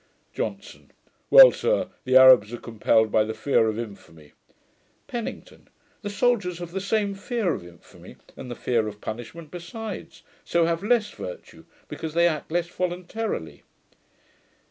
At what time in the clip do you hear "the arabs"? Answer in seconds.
2.05-2.51